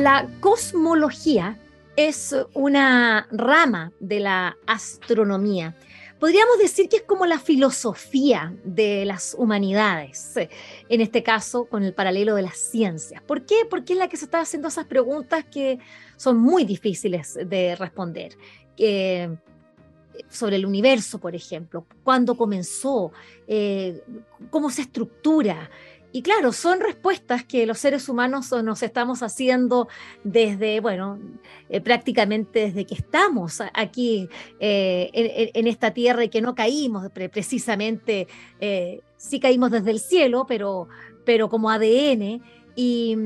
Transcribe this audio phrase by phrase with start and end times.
[0.00, 1.58] La cosmología
[1.94, 5.76] es una rama de la astronomía.
[6.18, 10.32] Podríamos decir que es como la filosofía de las humanidades,
[10.88, 13.22] en este caso con el paralelo de las ciencias.
[13.22, 13.66] ¿Por qué?
[13.68, 15.78] Porque es la que se está haciendo esas preguntas que
[16.16, 18.38] son muy difíciles de responder.
[20.28, 23.10] sobre el universo, por ejemplo, cuándo comenzó,
[23.46, 24.02] eh,
[24.50, 25.70] cómo se estructura,
[26.12, 29.88] y claro, son respuestas que los seres humanos nos estamos haciendo
[30.24, 31.18] desde, bueno,
[31.68, 35.10] eh, prácticamente desde que estamos aquí eh,
[35.54, 38.26] en, esta tierra y que no caímos precisamente,
[38.60, 40.88] eh, sí caímos desde el cielo, pero,
[41.24, 42.42] pero como ADN.
[42.76, 43.16] Y,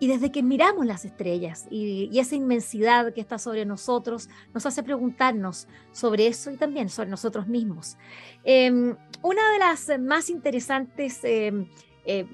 [0.00, 4.82] desde que miramos las estrellas y, y, esa inmensidad que está sobre nosotros nos hace
[4.82, 7.96] preguntarnos sobre eso y también sobre nosotros mismos.
[8.44, 11.66] Em, una de las más interesantes em,
[12.04, 12.26] eh,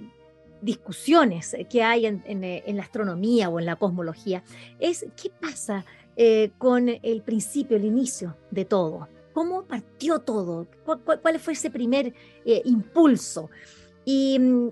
[0.60, 2.20] discusiones que hay eh,
[2.66, 4.42] en, la astronomía o en la cosmología
[4.80, 5.84] es qué pasa
[6.16, 9.08] eh, con el principio, el inicio de todo.
[9.32, 10.66] ¿Cómo partió todo?
[10.84, 12.12] ¿Cuál, fue ese primer
[12.64, 13.50] impulso?
[14.04, 14.68] Y mm,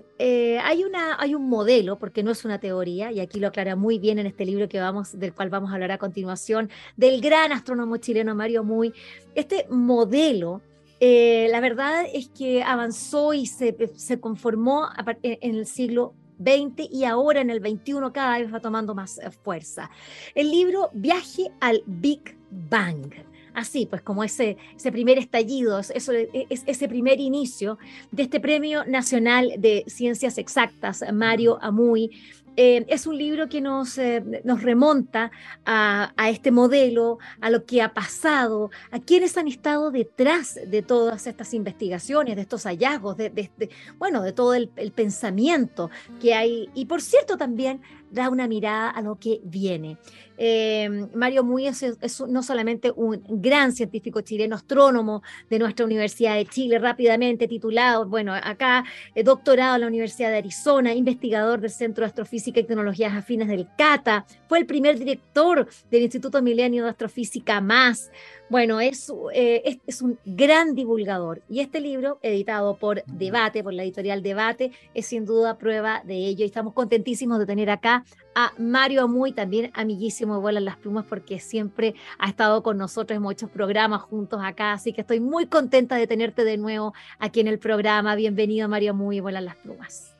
[0.61, 3.97] hay, una, hay un modelo, porque no es una teoría, y aquí lo aclara muy
[3.97, 7.53] bien en este libro que vamos, del cual vamos a hablar a continuación, del gran
[7.53, 8.93] astrónomo chileno Mario Muy.
[9.35, 10.61] Este modelo
[10.99, 13.75] eh, la verdad es que avanzó y se,
[14.19, 14.87] conformó
[15.21, 19.31] en el siglo XX y ahora en el XXI cada vez va tomando más eh,
[19.31, 19.89] fuerza.
[20.35, 23.13] El libro Viaje al Big Bang.
[23.53, 27.79] Así, pues como ese, ese primer estallido, eso, es, ese primer inicio
[28.11, 32.11] de este Premio Nacional de Ciencias Exactas, Mario Amuy,
[32.59, 35.31] eh, es un libro que nos, eh, remonta
[35.63, 41.27] a, este modelo, a lo que ha pasado, a quienes han estado detrás de todas
[41.27, 43.49] estas investigaciones, de estos hallazgos, de,
[43.99, 46.69] bueno, de todo el, pensamiento que hay.
[46.73, 47.81] Y por cierto, también
[48.11, 49.97] da una mirada a lo que viene.
[50.37, 51.83] Eh, Mario Muy es,
[52.27, 58.33] no solamente un gran científico chileno, astrónomo de nuestra Universidad de Chile, rápidamente titulado, bueno,
[58.33, 58.85] acá
[59.23, 63.67] doctorado en la Universidad de Arizona, investigador del Centro de Astrofísica y Tecnologías Afines del
[63.77, 68.11] CATA, fue el primer director del Instituto Milenio de Astrofísica Más.
[68.49, 73.83] Bueno, es, eh, es, un gran divulgador y este libro, editado por Debate, por la
[73.83, 77.96] editorial Debate, es sin duda prueba de ello y estamos contentísimos de tener acá
[78.35, 83.15] a Mario Amuy, también amiguísimo de Vuelan las Plumas, porque siempre ha estado con nosotros
[83.15, 87.39] en muchos programas juntos acá, así que estoy muy contenta de tenerte de nuevo aquí
[87.39, 88.15] en el programa.
[88.15, 90.15] Bienvenido Mario Amuy, Vuelan las Plumas.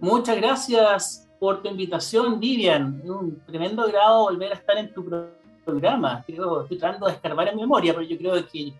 [0.00, 3.02] Muchas gracias por tu invitación, Vivian.
[3.04, 5.04] Un tremendo grado volver a estar en tu
[5.64, 6.24] programa.
[6.26, 8.72] Estoy tratando de escarbar en memoria, pero yo creo que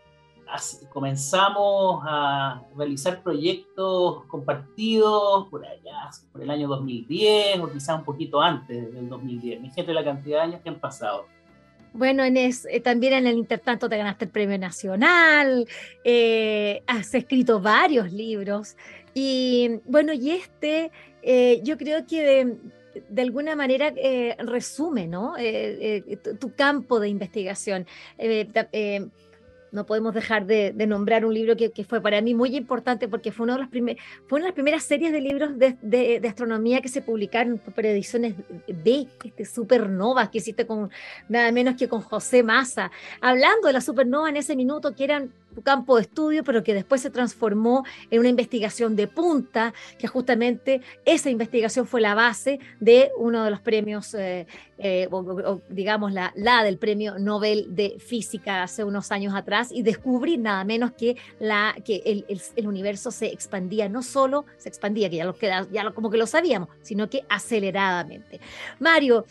[0.93, 8.41] comenzamos a realizar proyectos compartidos por allá, por el año 2010 o quizás un poquito
[8.41, 9.61] antes del 2010.
[9.61, 11.27] Mi gente, la cantidad de años que han pasado.
[11.95, 15.67] Bueno, en eh, también en el intertanto te ganaste el Premio Nacional,
[16.05, 18.77] eh, has escrito varios libros
[19.13, 20.91] y bueno, y este
[21.23, 22.57] eh, yo creo que
[23.11, 23.93] de, alguna manera
[24.39, 25.35] resume ¿no?
[26.41, 27.87] Tu, campo de investigación
[29.73, 33.45] no podemos dejar de, nombrar un libro que, fue para mí muy importante porque fue,
[33.45, 33.71] uno de los
[34.29, 38.35] fue una de las primeras series de libros de, astronomía que se publicaron por ediciones
[38.69, 40.91] B, este, supernovas que hiciste con
[41.29, 42.91] nada menos que con José Massa,
[43.21, 46.75] hablando de la supernova en ese minuto que eran tu campo de estudio, pero que
[46.75, 52.61] después se transformó en una investigación de punta, que justamente esa investigación fue la base
[52.81, 54.47] de uno de los premios, eh,
[54.79, 55.09] eh,
[55.69, 56.33] digamos, la,
[56.65, 61.75] del premio Nobel de Física hace unos años atrás, y descubrir nada menos que, la,
[61.85, 62.25] que el,
[62.57, 65.37] el, universo se expandía, no solo se expandía, que ya, lo,
[65.71, 68.41] ya lo, como que lo sabíamos, sino que aceleradamente.
[68.79, 69.25] Mario,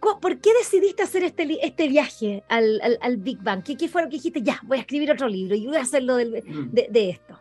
[0.00, 3.62] ¿Por qué decidiste hacer este, este viaje al, al, Big Bang?
[3.62, 4.42] ¿Qué, ¿Qué, fue lo que dijiste?
[4.42, 6.70] Ya, voy a escribir otro libro y voy a hacerlo mm.
[6.72, 7.38] de, de, esto.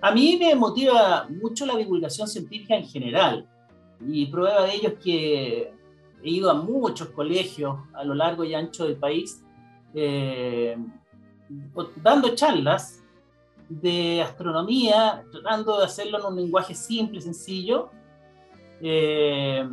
[0.00, 3.48] A mí me motiva mucho la divulgación científica en general.
[4.04, 5.72] Y prueba de ello es que
[6.24, 9.44] he ido a muchos colegios a lo largo y ancho del país
[9.94, 10.76] eh,
[11.96, 13.02] dando charlas
[13.68, 17.90] de astronomía, tratando de hacerlo en un lenguaje simple, sencillo.
[18.80, 19.68] Eh,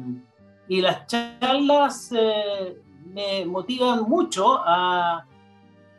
[0.70, 5.26] y las charlas eh, me motivan mucho a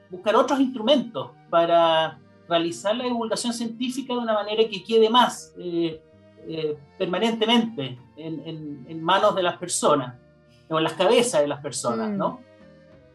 [0.09, 2.19] buscar otros instrumentos para
[2.49, 6.01] realizar la divulgación científica de una manera que quede más eh,
[6.97, 10.15] permanentemente en, manos de las personas,
[10.69, 12.41] o en las cabezas de las personas, ¿no?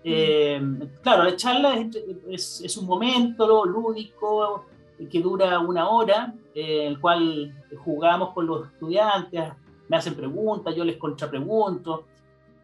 [0.03, 0.83] Mm.
[1.01, 1.73] claro, la charla
[2.29, 4.65] es, es, un momento lúdico
[5.09, 9.51] que dura una hora, en el cual jugamos con los estudiantes,
[9.87, 12.05] me hacen preguntas, yo les contrapregunto,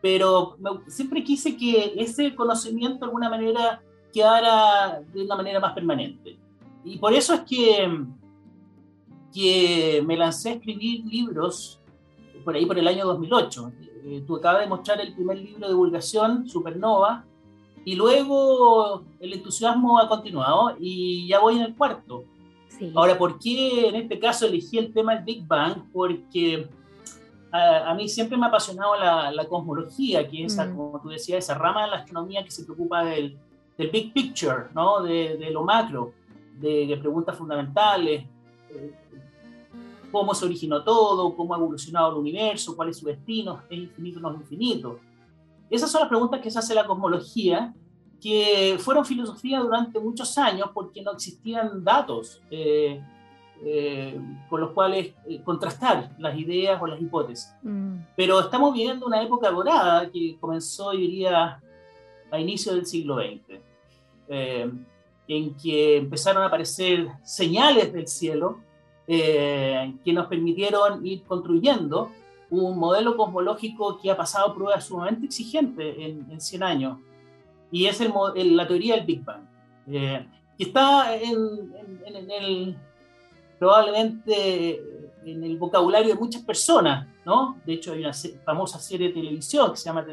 [0.02, 0.58] pero
[0.88, 3.82] siempre quise que ese conocimiento de alguna manera
[4.12, 6.38] quedara de una manera más permanente.
[6.84, 8.04] Y por eso es que,
[9.34, 11.80] que me lancé a escribir libros
[12.44, 13.72] por ahí por el año 2008.
[14.04, 17.24] Eh, tú acabas de mostrar el primer libro de divulgación, Supernova,
[17.86, 22.26] y luego el entusiasmo ha continuado y ya voy en el cuarto.
[22.96, 25.92] Ahora, ¿por qué en este caso elegí el tema del Big Bang?
[25.94, 26.68] Porque
[27.52, 30.76] a, mí siempre me ha apasionado la, cosmología, que es, mm.
[30.76, 33.38] como tú decías, esa rama de la astronomía que se preocupa del,
[33.78, 35.02] del big picture, ¿no?
[35.02, 36.14] de, de lo macro,
[36.60, 38.24] de, preguntas fundamentales,
[38.70, 38.94] eh,
[40.12, 44.20] cómo se originó todo, cómo ha evolucionado el universo, cuál es su destino, es infinito
[44.20, 45.00] o no es infinito.
[45.70, 47.74] Esas son las preguntas que se hace la cosmología,
[48.22, 52.42] que fueron filosofía durante muchos años porque no existían datos.
[52.52, 53.02] Eh,
[53.64, 54.20] eh,
[54.50, 57.54] con los cuales eh, contrastar las ideas o las hipótesis.
[57.62, 57.98] Mm.
[58.16, 61.62] Pero estamos viviendo una época dorada que comenzó, diría,
[62.32, 63.60] a inicio del siglo XX,
[64.30, 64.72] eh,
[65.28, 68.60] en que empezaron a aparecer señales del cielo
[69.08, 72.12] que nos permitieron ir construyendo
[72.50, 76.98] un modelo cosmológico que ha pasado pruebas sumamente exigentes en, en 100 años,
[77.72, 78.14] y es el,
[78.56, 79.44] la teoría del Big Bang,
[79.86, 80.28] que
[80.58, 81.74] está en,
[82.06, 82.78] en el
[83.62, 84.82] probablemente
[85.24, 87.60] en el vocabulario de muchas personas, ¿no?
[87.64, 88.12] De hecho, hay una
[88.44, 90.04] famosa serie de televisión que se llama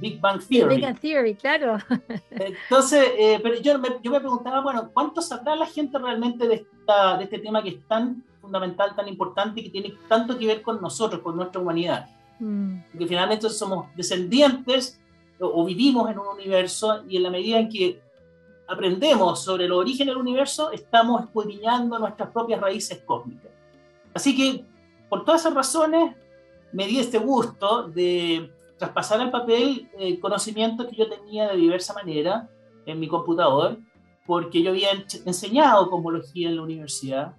[0.00, 0.74] Big Bang Theory.
[0.74, 1.78] Big Bang Theory, claro.
[2.32, 6.54] Entonces, eh, pero yo me, yo me, preguntaba, bueno, ¿cuánto sabrá la gente realmente de,
[6.56, 10.44] esta, de este tema que es tan fundamental, tan importante y que tiene tanto que
[10.44, 12.08] ver con nosotros, con nuestra humanidad?
[12.40, 12.80] Mm.
[12.90, 15.00] Porque finalmente somos descendientes
[15.38, 18.07] o, o vivimos en un universo y en la medida en que
[18.68, 23.50] aprendemos sobre el origen del universo, estamos escudriñando nuestras propias raíces cósmicas.
[24.12, 24.64] Así que,
[25.08, 26.14] por todas esas razones,
[26.72, 31.94] me di este gusto de traspasar al papel eh, conocimientos que yo tenía de diversa
[31.94, 32.48] manera
[32.84, 33.78] en mi computador,
[34.26, 34.90] porque yo había
[35.24, 37.34] enseñado cosmología en la universidad,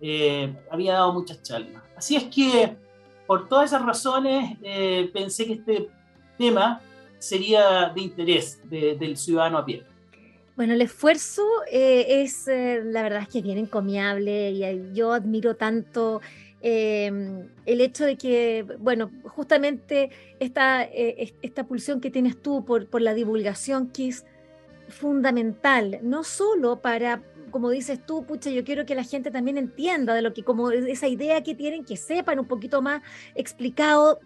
[0.00, 1.82] eh, había dado muchas charlas.
[1.96, 2.76] Así es que,
[3.26, 5.90] por todas esas razones, eh, pensé que este
[6.36, 6.82] tema
[7.18, 9.84] sería de interés del ciudadano a pie.
[10.58, 15.54] Bueno, el esfuerzo eh, es, eh, la verdad es que bien encomiable y yo admiro
[15.54, 16.20] tanto
[16.60, 20.10] em, el hecho de que, bueno, justamente
[20.40, 24.24] esta, eh, esta pulsión que tienes tú por, por la divulgación que es
[24.88, 27.22] fundamental, no solo para,
[27.52, 30.72] como dices tú, pucha, yo quiero que la gente también entienda de lo que, como
[30.72, 33.00] esa idea que tienen, que sepan un poquito más
[33.36, 34.18] explicado,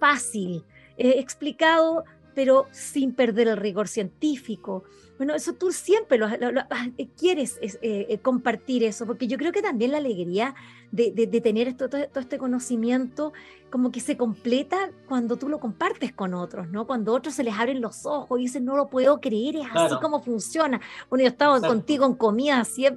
[0.00, 0.64] fácil,
[0.96, 4.84] explicado pero sin perder el rigor científico.
[5.22, 9.52] Bueno, eso tú siempre lo, ah, eh, quieres eh, eh, compartir eso, porque yo creo
[9.52, 10.56] que también la alegría
[10.90, 13.32] de, tener todo, este conocimiento
[13.70, 16.88] como que se completa cuando tú lo compartes con otros, ¿no?
[16.88, 19.94] Cuando otros se les abren los ojos y dicen, no lo puedo creer, es así
[20.02, 20.80] como funciona.
[21.08, 22.88] Bueno, yo he estado contigo en comida así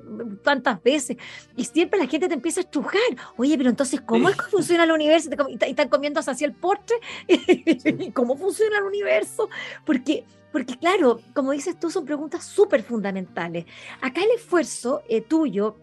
[0.41, 1.17] tantas veces
[1.55, 3.01] y siempre la gente te empieza a estrujar.
[3.38, 5.29] Oye, pero entonces, ¿cómo es que funciona el universo?
[5.48, 6.98] Y están comiendo así el postre.
[8.15, 9.48] ¿Cómo funciona el universo?
[9.86, 13.65] Porque porque claro, como dices tú, son preguntas súper fundamentales.
[14.00, 15.75] Acá el esfuerzo eh, tuyo,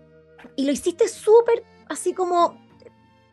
[0.57, 2.59] y lo hiciste súper así como,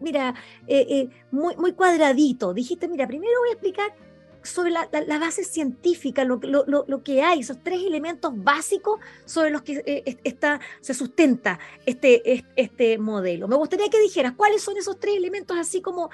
[0.01, 0.35] mira,
[0.67, 2.53] eh, eh, muy, muy cuadradito.
[2.53, 3.95] Dijiste, mira, primero voy a explicar
[4.43, 6.39] sobre la, base científica, lo,
[7.03, 12.97] que hay, esos tres elementos básicos sobre los que eh, está, se sustenta este, este
[12.97, 13.47] modelo.
[13.47, 16.09] Me gustaría que dijeras cuáles son esos tres elementos, así como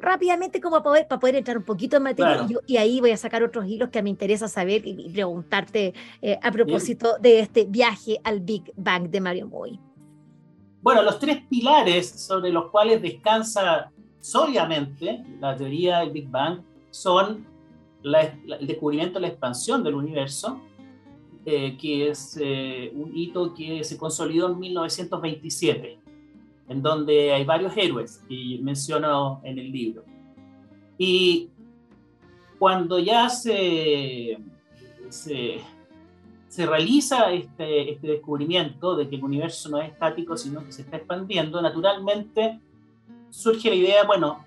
[0.00, 2.46] rápidamente, como para poder, para poder entrar un poquito en materia.
[2.66, 6.50] Y, ahí voy a sacar otros hilos que me interesa saber y, preguntarte eh, a
[6.50, 9.80] propósito de este viaje al Big Bang de Mario Moy.
[10.82, 13.90] Bueno, los tres pilares sobre los cuales descansa
[14.20, 17.55] sólidamente la teoría del Big Bang son
[18.06, 20.60] el descubrimiento de la expansión del universo,
[21.44, 25.98] eh, que es eh, un hito que se consolidó en 1927,
[26.68, 30.04] en donde hay varios héroes que menciono en el libro.
[30.98, 31.50] Y
[32.58, 34.38] cuando ya se,
[35.08, 35.60] se,
[36.48, 40.82] se realiza este, este descubrimiento de que el universo no es estático, sino que se
[40.82, 42.60] está expandiendo, naturalmente
[43.30, 44.44] surge la idea, bueno,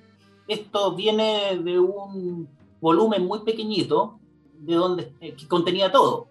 [0.48, 2.50] esto viene de un
[2.82, 4.20] volumen muy pequeñito,
[4.60, 6.28] de donde, eh, que contenía todo,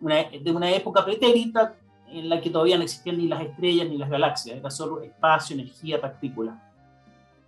[0.00, 1.76] de una época pretérita
[2.08, 5.54] en la que todavía no existían ni las estrellas ni las galaxias, era solo espacio,
[5.54, 6.56] energía, partículas.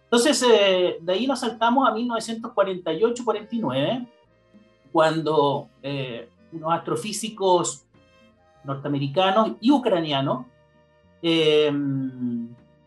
[0.04, 4.06] Entonces, eh, de ahí nos saltamos a 1948-49,
[4.92, 7.84] cuando eh, unos astrofísicos
[8.62, 10.46] norteamericanos y ucranianos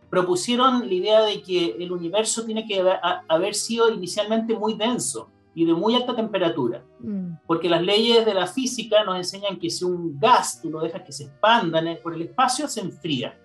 [0.09, 2.81] propusieron la idea de que el universo tiene que
[3.27, 5.27] haber sido inicialmente muy denso
[5.57, 7.37] y de muy alta temperatura, mm.
[7.47, 11.01] porque las leyes de la física nos enseñan que si un gas tú lo dejas
[11.01, 13.35] que se expanda por el espacio, se enfría.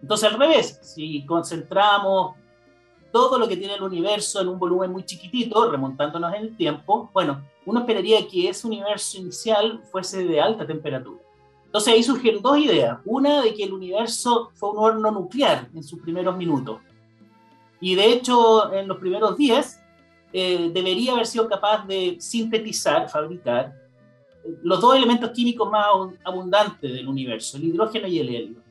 [0.00, 2.36] Entonces al revés, si concentramos
[3.12, 7.10] todo lo que tiene el universo en un volumen muy chiquitito, remontándonos en el tiempo,
[7.12, 11.20] bueno, uno esperaría que ese universo inicial fuese de alta temperatura.
[11.66, 12.98] Entonces ahí surgieron dos ideas.
[13.04, 16.80] Una de que el universo fue un horno nuclear en sus primeros minutos.
[17.78, 19.81] Y de hecho, en los primeros días,
[20.32, 23.74] eh, debería haber sido capaz de sintetizar, fabricar,
[24.62, 25.86] los dos elementos químicos más
[26.24, 28.62] abundantes del universo, el hidrógeno y el helio.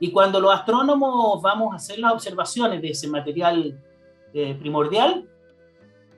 [0.00, 3.80] Y cuando los astrónomos vamos a hacer las observaciones de ese material
[4.34, 5.28] eh, primordial,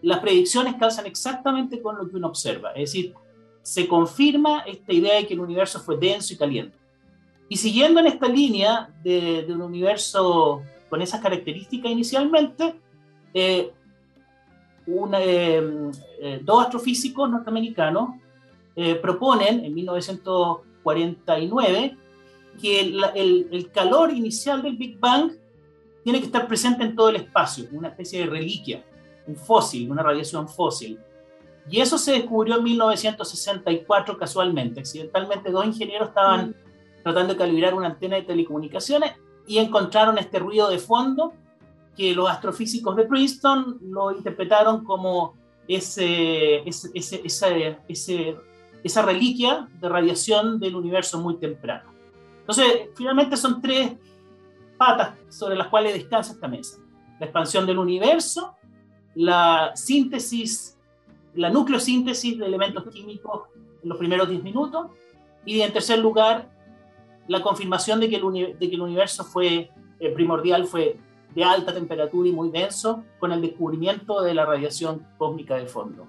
[0.02, 2.70] las predicciones calzan exactamente con lo que uno observa.
[2.72, 3.14] Es decir,
[3.62, 6.76] se confirma esta idea de que el universo fue denso y caliente.
[7.48, 12.74] Y siguiendo en esta línea de, un universo con esas características inicialmente,
[13.34, 13.72] eh,
[15.18, 18.10] eh, eh, dos astrofísicos norteamericanos
[19.02, 21.96] proponen en 1949
[22.60, 25.32] que el, calor inicial del Big Bang
[26.02, 28.84] tiene que estar presente en todo el espacio, una especie de reliquia,
[29.26, 30.98] un fósil, una radiación fósil.
[31.68, 34.80] Y eso se descubrió en 1964 casualmente.
[34.80, 37.02] Accidentalmente dos ingenieros estaban mm.
[37.02, 39.12] tratando de calibrar una antena de telecomunicaciones
[39.46, 41.34] y encontraron este ruido de fondo
[42.00, 45.34] que los astrofísicos de Princeton lo interpretaron como
[45.68, 48.36] ese, ese, ese,
[48.82, 51.92] esa reliquia de radiación del universo muy temprano.
[52.40, 53.92] Entonces, finalmente son tres
[54.78, 56.78] patas sobre las cuales descansa esta mesa.
[57.18, 58.56] La expansión del universo,
[59.14, 60.78] la síntesis
[61.34, 63.42] la nucleosíntesis de elementos químicos
[63.82, 64.86] en los primeros 10 minutos
[65.44, 66.50] y en tercer lugar
[67.28, 70.98] la confirmación de que el, de que el universo fue eh, primordial, fue
[71.34, 76.06] de alta temperatura y muy denso con el descubrimiento de la radiación cósmica de fondo.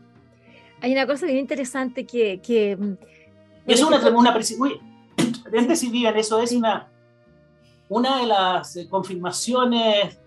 [0.81, 2.41] Hay una cosa bien interesante que...
[2.41, 2.97] que mm,
[3.67, 4.79] es una, una uy,
[5.91, 6.89] viven, eso es una,
[7.89, 10.19] una de las eh, confirmaciones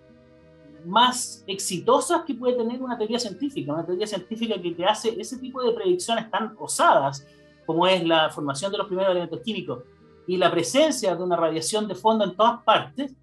[0.85, 5.39] más exitosas que puede tener una teoría científica, una teoría científica que te hace ese
[5.39, 7.27] tipo de predicciones tan osadas
[7.67, 9.83] como es la formación de los primeros elementos químicos
[10.27, 13.15] y la presencia de una radiación de fondo en todas partes,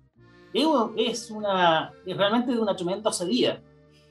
[0.54, 3.62] es, una, realmente de una tremenda osadía.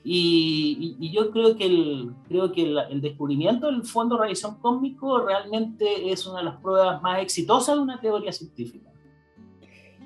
[0.03, 6.45] Y, yo creo que, el, descubrimiento del fondo de radiación cósmico realmente es una de
[6.45, 8.89] las pruebas más exitosas de una teoría científica.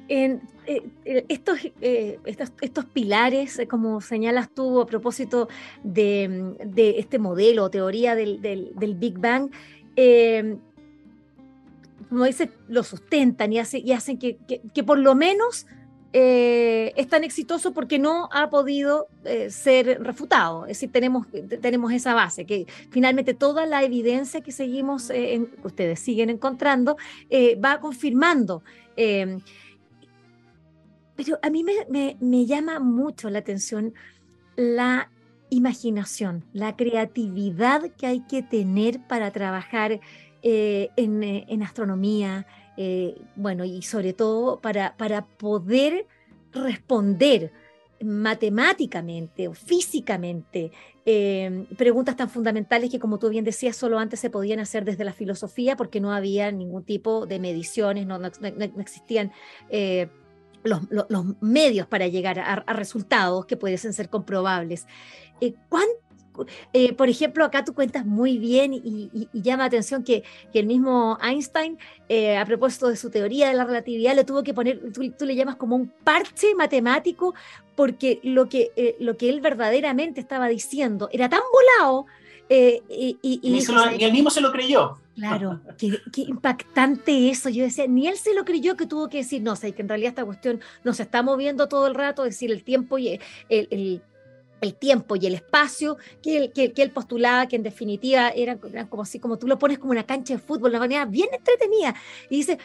[0.08, 5.48] En, eh, eh, estos, eh, estos, pilares, como señalas tú a propósito
[5.84, 6.56] de,
[6.98, 8.39] este modelo o teoría del,
[8.98, 9.50] Big Bang,
[12.10, 14.38] como dice, lo sustentan y, hace, y hacen que,
[14.86, 15.65] por lo menos
[16.17, 19.07] es tan exitoso porque no ha podido
[19.50, 20.63] ser refutado.
[20.63, 21.27] Es decir, tenemos,
[21.62, 25.12] tenemos esa base, que finalmente toda la evidencia que seguimos,
[25.63, 26.95] ustedes siguen encontrando,
[27.62, 28.63] va confirmando
[31.15, 33.93] pero a mí me, llama mucho la atención
[34.55, 35.10] la
[35.50, 42.45] imaginación, la creatividad que hay que tener para trabajar eh, eh, en, astronomía,
[42.77, 46.08] eh, bueno, y sobre todo para, para poder
[46.51, 47.51] responder
[48.01, 50.72] matemáticamente o físicamente
[51.77, 55.13] preguntas tan fundamentales que, como tú bien decías, solo antes se podían hacer desde la
[55.13, 58.20] filosofía porque no había ningún tipo de mediciones, no,
[58.79, 59.32] existían
[60.65, 60.82] los,
[61.41, 64.88] medios para llegar a, resultados que pueden ser comprobables.
[65.41, 65.53] Eh,
[66.74, 70.24] eh, por ejemplo, acá tú cuentas muy bien y, llama la atención que,
[70.54, 71.77] el mismo Einstein,
[72.10, 75.36] eh, a propósito de su teoría de la relatividad, le tuvo que poner, tú, le
[75.36, 77.34] llamas como un parche matemático,
[77.75, 82.06] porque lo que, lo que él verdaderamente estaba diciendo era tan volado
[82.50, 85.00] eh, y, él mismo se lo creyó.
[85.15, 87.50] Claro, qué, impactante eso.
[87.50, 89.89] Yo decía, ni él se lo creyó que tuvo que decir, no, sé, que en
[89.89, 93.68] realidad esta cuestión nos está moviendo todo el rato, es decir, el tiempo y el,
[93.72, 94.01] el
[94.74, 99.19] tiempo y el espacio que él, que, él postulaba, que en definitiva eran, como así,
[99.19, 101.93] como tú lo pones como una cancha de fútbol, una manera bien entretenida.
[102.29, 102.57] Y dice,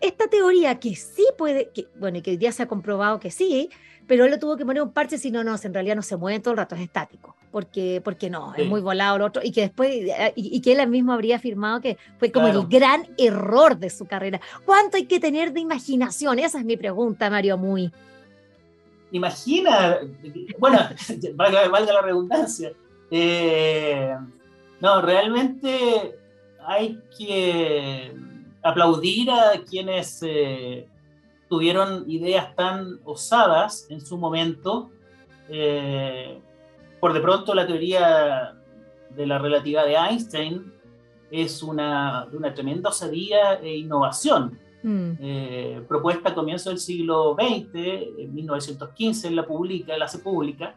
[0.00, 3.30] esta teoría que sí puede, que, bueno, y que hoy día se ha comprobado que
[3.30, 3.70] sí,
[4.06, 6.16] pero él le tuvo que poner un parche si no, no, en realidad no se
[6.16, 9.52] mueve todo el rato, es estático, porque, porque no, es muy volado el otro, y
[9.52, 9.90] que después,
[10.34, 14.40] y, que él mismo habría afirmado que fue como el gran error de su carrera.
[14.64, 16.38] ¿Cuánto hay que tener de imaginación?
[16.38, 17.92] Esa es mi pregunta, Mario Muy.
[19.12, 19.98] Imagina,
[20.58, 20.78] bueno,
[21.34, 22.72] valga, la redundancia,
[23.10, 24.16] eh,
[24.80, 26.18] no, realmente
[26.66, 28.12] hay que
[28.62, 30.88] aplaudir a quienes eh,
[31.48, 34.90] tuvieron ideas tan osadas en su momento.
[35.48, 36.40] Eh,
[36.98, 38.54] por de pronto la teoría
[39.10, 40.72] de la relatividad de Einstein
[41.30, 44.58] es una, una tremenda osadía e innovación.
[44.82, 45.12] Mm.
[45.20, 47.74] Eh, propuesta a comienzos del siglo XX,
[48.18, 50.74] en 1915, la publica, la hace pública,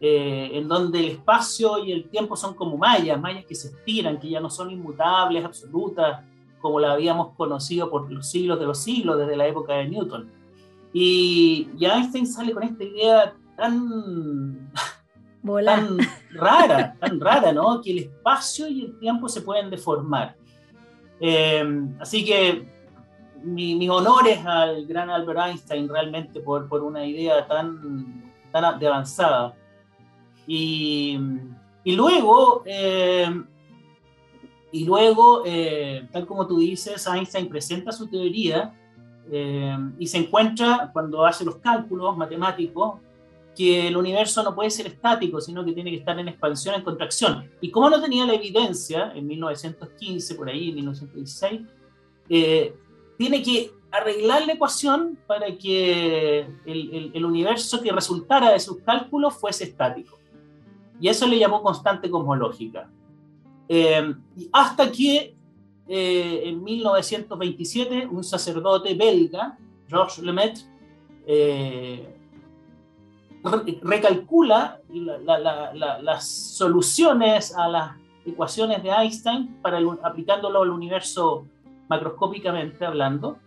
[0.00, 4.18] eh, en donde el espacio y el tiempo son como mallas, mallas que se estiran,
[4.20, 6.24] que ya no son inmutables, absolutas,
[6.60, 10.30] como la habíamos conocido por los siglos de los siglos, desde la época de Newton.
[10.92, 14.70] Y, Einstein sale con esta idea tan,
[15.64, 15.98] tan
[16.32, 17.80] rara, tan rara, ¿no?
[17.80, 20.36] Que el espacio y el tiempo se pueden deformar.
[21.20, 21.64] Eh,
[21.98, 22.77] así que
[23.42, 29.54] mis honores al gran Albert Einstein realmente por, por una idea tan, tan avanzada.
[30.46, 31.18] Y,
[31.84, 32.62] y luego...
[32.66, 33.42] Eh,
[34.70, 38.74] y luego, eh, tal como tú dices, Einstein presenta su teoría
[39.30, 43.00] eh, y se encuentra, cuando hace los cálculos matemáticos,
[43.56, 46.82] que el universo no puede ser estático, sino que tiene que estar en expansión, en
[46.82, 47.50] contracción.
[47.60, 51.62] Y como no tenía la evidencia, en 1915, por ahí, en 1916,
[52.28, 52.74] eh,
[53.18, 59.34] tiene que arreglar la ecuación para que el, el, universo que resultara de sus cálculos
[59.34, 60.18] fuese estático.
[61.00, 62.88] Y eso le llamó constante cosmológica.
[63.68, 64.14] Eh,
[64.52, 65.34] hasta que
[65.88, 69.58] eh, en 1927 un sacerdote belga,
[69.88, 70.64] Georges Lemaitre,
[71.26, 72.14] eh,
[73.82, 77.92] recalcula las soluciones a las
[78.26, 81.46] ecuaciones de Einstein para aplicándolo al universo
[81.88, 83.38] macroscópicamente hablando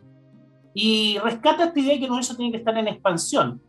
[0.74, 3.62] y rescata esta idea de que el universo tiene que estar en expansión.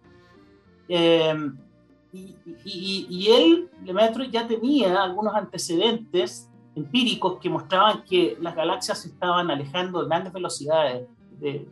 [2.65, 9.51] Y, él, Lemaitre, ya tenía algunos antecedentes empíricos que mostraban que las galaxias se estaban
[9.51, 11.09] alejando a grandes velocidades
[11.39, 11.67] de,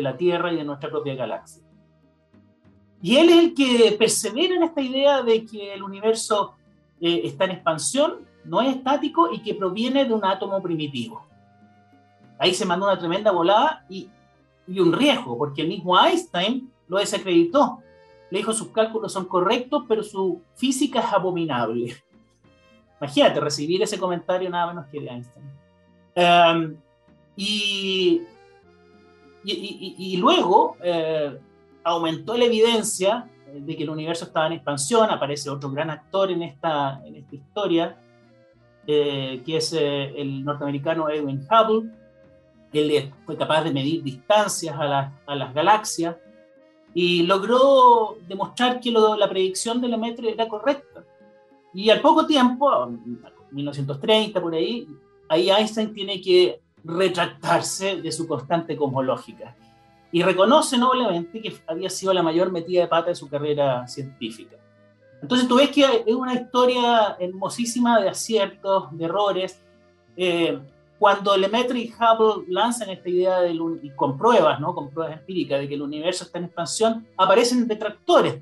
[0.00, 1.62] la Tierra y de nuestra propia galaxia.
[3.00, 6.54] Y él es el que persevera en esta idea de que el universo
[7.00, 11.27] eh, está en expansión, no es estático y que proviene de un átomo primitivo.
[12.38, 14.08] Ahí se mandó una tremenda volada y,
[14.66, 17.82] y un riesgo, porque el mismo Einstein lo desacreditó
[18.30, 21.96] le dijo sus cálculos son correctos, pero su física es abominable.
[23.00, 25.46] Imagínate recibir ese comentario nada menos que de Einstein.
[26.14, 26.76] Em,
[27.36, 28.22] y,
[29.44, 31.38] y, luego eh,
[31.84, 36.42] aumentó la evidencia de que el universo estaba en expansión, aparece otro gran actor en
[36.42, 37.96] esta, en esta historia,
[38.86, 41.90] eh, que es eh, el norteamericano Edwin Hubble.
[42.72, 46.16] Él fue capaz de medir distancias a, a las galaxias
[46.94, 51.04] y logró demostrar que la predicción de Lemaitre era correcta.
[51.74, 52.90] Y al poco tiempo,
[53.50, 54.88] 1930 por ahí,
[55.28, 59.54] ahí Einstein tiene que retractarse de su constante cosmológica
[60.10, 64.56] y reconoce noblemente que había sido la mayor metida de pata de su carrera científica.
[65.20, 69.60] Entonces tú ves que es una historia hermosísima de aciertos, de errores.
[70.16, 70.58] Eh,
[70.98, 74.74] cuando Lemaitre y Hubble lanzan esta idea de, y con pruebas, ¿no?
[74.74, 78.40] con pruebas empíricas de que el universo está en expansión, aparecen detractores.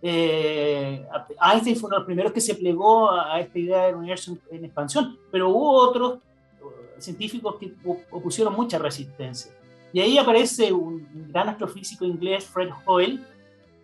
[0.00, 1.04] Eh,
[1.42, 4.64] Einstein fue uno de los primeros que se plegó a, esta idea del universo en,
[4.64, 6.18] expansión, pero hubo otros
[6.62, 7.72] uh, científicos que
[8.12, 9.50] opusieron mucha resistencia.
[9.92, 13.24] Y ahí aparece un, gran astrofísico inglés, Fred Hoyle,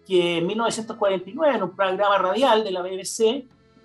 [0.07, 3.45] que en 1949, en un programa radial de la BBC,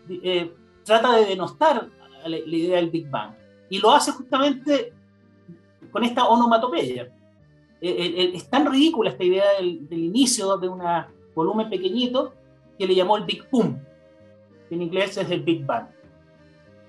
[0.10, 1.88] eh, trata de denostar
[2.26, 4.94] la idea del Big Bang y lo hace justamente
[5.92, 7.04] con esta onomatopeya.
[7.80, 10.82] Eh, eh, eh, es tan ridícula esta idea del, inicio de un
[11.36, 12.34] volumen pequeñito
[12.78, 13.80] que le llamó el Big Boom,
[14.68, 15.88] que en inglés es el Big Bang.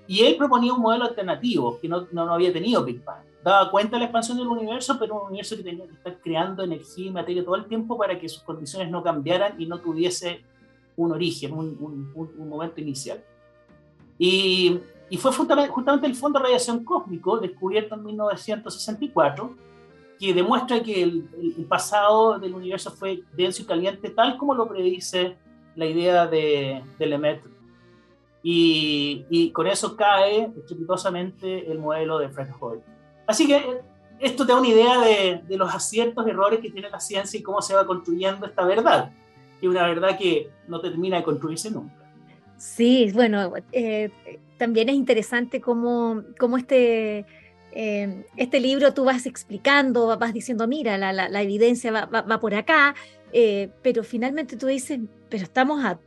[0.07, 3.23] Y él proponía un modelo alternativo que no, no, había tenido Big Bang.
[3.43, 6.63] Daba cuenta de la expansión del universo, pero un universo que tenía que estar creando
[6.63, 10.43] energía y materia todo el tiempo para que sus condiciones no cambiaran y no tuviese
[10.97, 13.23] un origen, un, un, un momento inicial.
[14.17, 19.55] Y y fue justamente el Fondo de Radiación Cósmico, descubierto en 1964,
[20.19, 25.37] que demuestra que el, pasado del universo fue denso y caliente, tal como lo predice
[25.75, 27.49] la idea de, de Lemaitre.
[28.43, 32.83] Y, y, con eso cae estrepitosamente el modelo de Fred Hoyle.
[33.27, 33.81] Así que
[34.19, 37.43] esto te da una idea de, de, los aciertos, errores que tiene la ciencia y
[37.43, 39.11] cómo se va construyendo esta verdad,
[39.59, 41.95] que es una verdad que no termina de construirse nunca.
[42.57, 44.11] Sí, bueno, eh,
[44.59, 47.25] también es interesante cómo, cómo este,
[47.71, 52.21] eh, este libro tú vas explicando, vas diciendo, mira, la, la, la evidencia va, va,
[52.21, 52.93] va, por acá,
[53.31, 55.97] eh, pero finalmente tú dices, pero estamos a,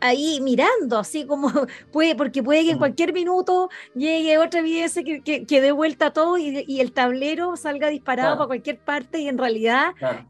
[0.00, 1.48] ahí mirando, así como
[1.92, 6.06] puede, porque puede que en cualquier minuto llegue otra evidencia que, que, que dé vuelta
[6.06, 8.38] a todo y, y, el tablero salga disparado claro.
[8.38, 10.26] para cualquier parte y en realidad claro.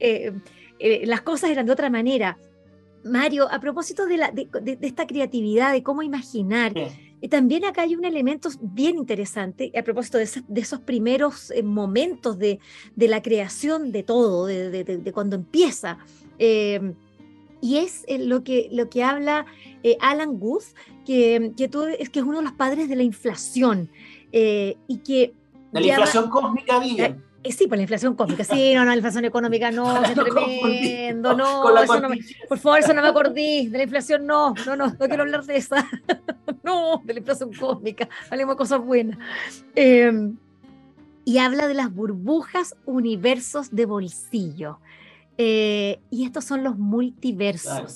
[0.79, 2.37] las cosas eran de otra manera.
[3.03, 7.06] Mario, a propósito de, la, de, de, de, esta creatividad, de cómo imaginar, sí.
[7.31, 12.38] También acá hay un elemento bien interesante, a propósito de, esos, esos primeros eh, momentos
[12.38, 12.61] de,
[12.96, 15.98] la creación de todo, de, cuando empieza.
[16.38, 16.94] Eh,
[17.61, 19.46] y es eh, lo que, lo que habla
[19.83, 20.74] eh, Alan Guth,
[21.05, 23.90] que, que, tú, es que es uno de los padres de la inflación.
[24.33, 25.33] Eh, y que
[25.72, 27.16] de la inflación cósmica, vive.
[27.42, 28.44] Eh, sí, por la inflación cósmica.
[28.44, 32.81] Sí, no, no, la inflación económica no, es tremendo, no, eso no me, por favor,
[32.81, 35.88] eso no me acordé, de la inflación no, no, no, no quiero hablar de esa,
[36.66, 39.18] no, de la inflación cósmica, hablemos de cosas buenas.
[39.74, 40.33] Eh,
[41.24, 44.79] y habla de las burbujas universos de bolsillo.
[45.38, 47.72] Eh, y estos son los multiversos.
[47.72, 47.88] Claro.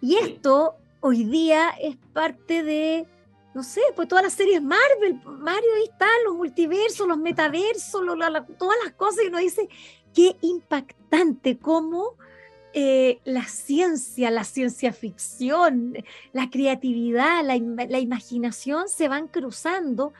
[0.00, 3.06] Y esto hoy día es parte de
[3.52, 8.14] no sé, pues todas las series Marvel, Mario, ahí están los multiversos, los metaversos, lo,
[8.14, 9.68] la, todas las cosas, y uno dice,
[10.14, 12.14] qué impactante cómo
[12.72, 15.94] eh, la ciencia, la ciencia ficción,
[16.32, 20.12] la creatividad, la, la imaginación se van cruzando.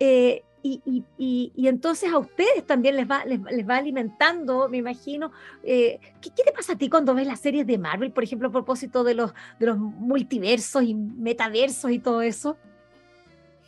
[0.00, 4.68] Eh, y, y, y, y, entonces a ustedes también les va, les, les va alimentando,
[4.68, 5.30] me imagino.
[5.62, 8.48] Eh, ¿qué, ¿qué, te pasa a ti cuando ves las series de Marvel, por ejemplo,
[8.48, 12.56] a propósito de los, de los multiversos y metaversos y todo eso?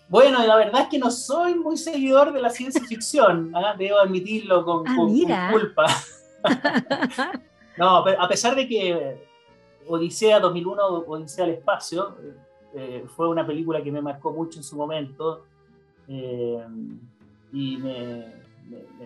[0.08, 3.76] Bueno, la verdad es que no soy muy seguidor de la ciencia ficción, ¿eh?
[3.78, 5.86] debo admitirlo con, ah, con, con culpa.
[7.76, 9.18] no, a pesar de que
[9.86, 12.16] Odisea 2001, Odisea al Espacio,
[12.74, 15.44] eh, fue una película que me marcó mucho en su momento
[16.08, 16.64] eh,
[17.52, 18.26] y me,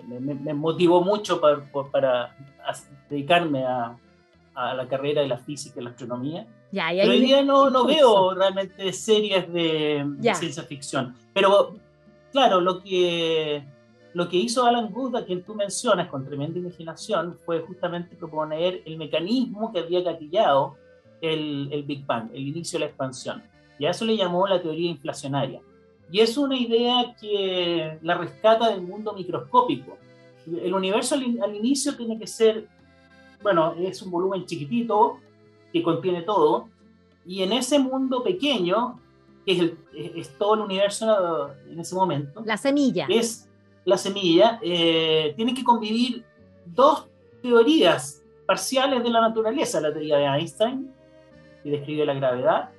[0.07, 2.37] me, me, me, motivó mucho para, para
[3.09, 3.96] dedicarme a,
[4.55, 6.46] a la carrera de la física y la astronomía.
[6.72, 10.35] Ya, Pero hoy día no, no veo realmente series de ya.
[10.35, 11.14] ciencia ficción.
[11.33, 11.77] Pero
[12.33, 13.64] claro, lo que,
[14.14, 18.83] lo que hizo Alan Wood, a quien tú mencionas con tremenda imaginación, fue justamente proponer
[18.87, 20.77] el mecanismo que había gatillado
[21.20, 23.42] el, el Big Bang, el inicio de la expansión.
[23.79, 25.61] Y a eso le llamó la teoría inflacionaria.
[26.11, 29.98] Y es una idea que la rescata del mundo microscópico.
[30.46, 32.68] El universo al, al inicio tiene que ser,
[33.42, 35.18] bueno, es un volumen chiquitito,
[35.72, 36.68] que contiene todo,
[37.27, 39.00] y en ese mundo pequeño,
[39.44, 43.07] que es, el, es todo el universo en ese momento, la semilla.
[43.09, 43.48] Es
[43.85, 46.25] la semilla, eh, tiene que convivir
[46.66, 47.09] dos
[47.42, 50.92] teorías parciales de la naturaleza, la teoría de Einstein,
[51.62, 52.70] que describe la gravedad,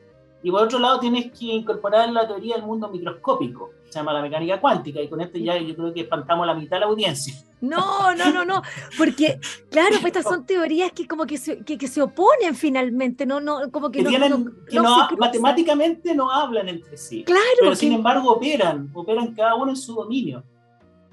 [0.46, 4.22] y por otro lado tienes que incorporar la teoría del mundo microscópico, se llama la
[4.22, 7.34] mecánica cuántica, y con esto ya yo creo que espantamos la mitad de la audiencia.
[7.62, 8.62] No, no, no, no,
[8.96, 9.40] porque
[9.72, 13.40] claro, pues estas son teorías que como que se, que, que se oponen finalmente, no,
[13.40, 17.42] no, como que, que, no, tienen, no, que no, matemáticamente no hablan entre sí, claro,
[17.62, 20.44] pero sin embargo operan, operan cada uno en su dominio.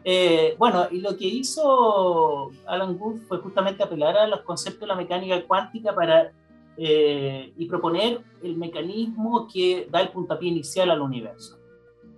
[0.05, 4.87] Eh, bueno, y lo que hizo Alan Guth fue justamente apelar a los conceptos de
[4.89, 6.33] la mecánica cuántica para
[6.77, 11.59] eh, y proponer el mecanismo que da el puntapié inicial al universo.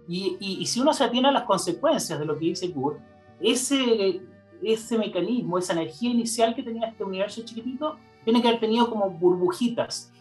[0.08, 2.96] Y, y, y, si uno se atiene a las consecuencias de lo que dice Guth,
[3.40, 4.20] ese,
[4.62, 9.10] ese mecanismo, esa energía inicial que tenía este universo chiquitito, tiene que haber tenido como
[9.10, 10.12] burbujitas,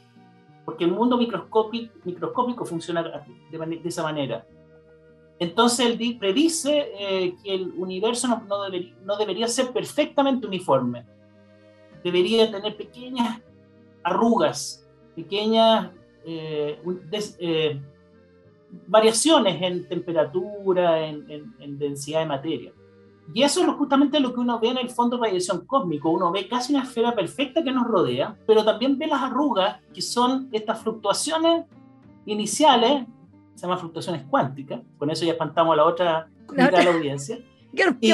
[0.65, 4.45] porque el mundo microscópico, microscópico funciona de, de esa manera.
[5.44, 11.06] Entonces él predice eh, que el universo no, no, debería, no, debería ser perfectamente uniforme.
[12.04, 13.42] Debería tener pequeñas
[14.04, 15.92] arrugas, pequeñas
[16.26, 17.80] eh, des, eh,
[18.88, 22.74] variaciones en temperatura, en, en, en densidad de materia.
[23.34, 26.10] Y eso es justamente lo que uno ve en el fondo de radiación cósmico.
[26.10, 30.02] Uno ve casi una esfera perfecta que nos rodea, pero también ve las arrugas, que
[30.02, 31.66] son estas fluctuaciones
[32.26, 33.06] iniciales,
[33.56, 37.39] se llaman fluctuaciones cuánticas, con eso ya espantamos a la otra mitad de la audiencia.
[38.00, 38.13] Y,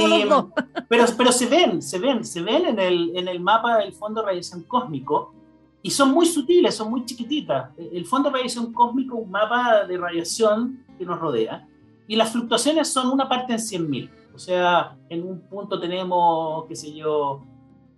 [0.88, 4.22] pero, pero se ven, se ven, se ven en el, en el mapa del fondo
[4.22, 5.34] de radiación cósmico
[5.82, 7.72] y son muy sutiles, son muy chiquititas.
[7.78, 11.68] El fondo de radiación cósmico es un mapa de radiación que nos rodea
[12.08, 14.10] y las fluctuaciones son una parte en 100.000.
[14.34, 17.44] O sea, en un punto tenemos, qué sé yo,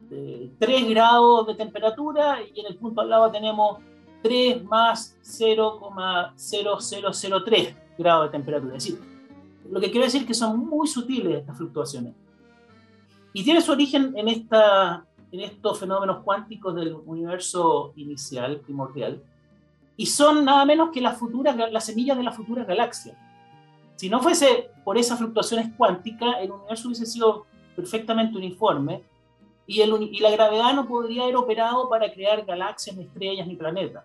[0.09, 3.77] eh, 3 grados de temperatura y en el punto al lado tenemos
[4.21, 8.77] 3 más 0,0003 grados de temperatura.
[8.77, 9.01] Es decir,
[9.69, 12.13] lo que quiero decir es que son muy sutiles estas fluctuaciones.
[13.33, 19.23] Y tiene su origen en, esta, en estos fenómenos cuánticos del universo inicial, primordial,
[19.95, 23.17] y son nada menos que las, futuras, las semillas de la futura galaxia.
[23.95, 29.03] Si no fuese por esas fluctuaciones cuánticas, el universo hubiese sido perfectamente uniforme
[29.67, 33.55] y, el, y la gravedad no podría haber operado para crear galaxias, ni estrellas, ni
[33.55, 34.03] planetas.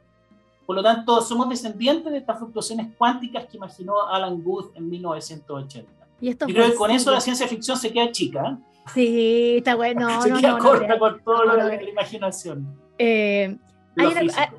[0.67, 5.91] Por lo tanto, somos descendientes de estas fluctuaciones cuánticas que imaginó Alan Guth en 1980.
[6.21, 8.59] Y, esto creo que con eso la ciencia ficción se queda chica.
[8.93, 10.09] Sí, está bueno.
[10.23, 12.67] se queda corta con todo lo de la imaginación.
[12.99, 13.57] Eh,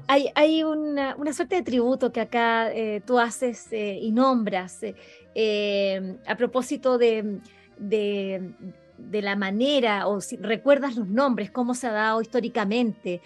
[0.08, 6.98] hay, una, suerte de tributo que acá eh, tú haces eh, y nombras a propósito
[6.98, 7.40] de,
[9.12, 13.22] la manera, o si recuerdas los nombres, cómo se ha dado históricamente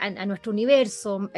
[0.00, 1.30] a, nuestro universo.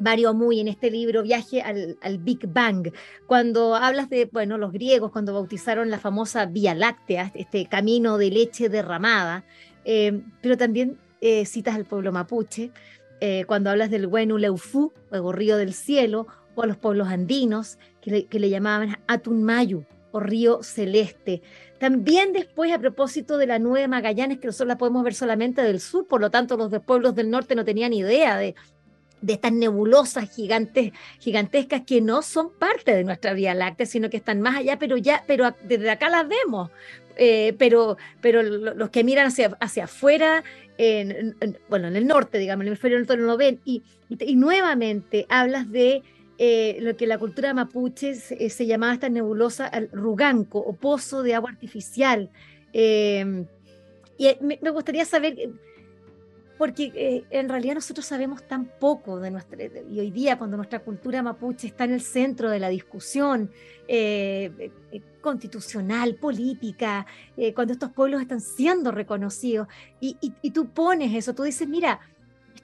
[0.00, 2.92] Mario Muy en este libro Viaje al, Big Bang,
[3.26, 8.30] cuando hablas de, bueno, los griegos cuando bautizaron la famosa Vía Láctea, este camino de
[8.30, 9.44] leche derramada,
[9.84, 10.98] pero también
[11.44, 12.72] citas al pueblo mapuche,
[13.20, 17.78] eh, cuando hablas del Wenu Leufu, o río del cielo, o a los pueblos andinos,
[18.02, 21.42] que le, llamaban Atunmayu, o río celeste.
[21.80, 25.80] También después, a propósito de la Nueva Magallanes, que nosotros la podemos ver solamente del
[25.80, 28.54] sur, por lo tanto los pueblos del norte no tenían idea de,
[29.20, 34.18] de estas nebulosas gigantes, gigantescas que no son parte de nuestra Vía Láctea, sino que
[34.18, 36.70] están más allá, pero ya, pero desde acá las vemos.
[37.16, 40.44] Eh, pero, pero los que miran hacia, hacia afuera,
[40.78, 41.36] en,
[41.68, 45.26] bueno, en el norte, digamos, en el hemisferio norte no lo ven, y, y, nuevamente
[45.28, 46.02] hablas de
[46.38, 51.22] eh, lo que la cultura mapuche se, eh, llamaba esta nebulosa el ruganco o pozo
[51.22, 52.30] de agua artificial.
[52.72, 55.36] y me, me gustaría saber
[56.58, 59.58] porque eh, en realidad nosotros sabemos tan poco de nuestra,
[59.90, 63.50] y hoy día cuando nuestra cultura mapuche está en el centro de la discusión
[63.88, 67.06] eh, eh, constitucional, política,
[67.54, 69.68] cuando estos pueblos están siendo reconocidos,
[70.00, 70.14] y,
[70.50, 72.00] tú pones eso, tú dices, mira,